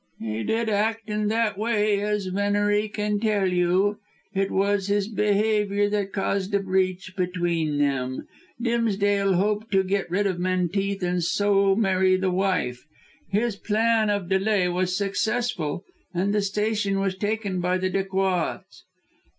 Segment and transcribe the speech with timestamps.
[0.19, 3.99] "He did act in that way, as Venery can tell you.
[4.33, 8.25] It was his behaviour that caused a breach between them.
[8.59, 12.83] Dimsdale hoped to get rid of Menteith and so marry the wife.
[13.29, 15.83] His plan of delay was successful,
[16.15, 18.85] and the station was taken by the Dacoits.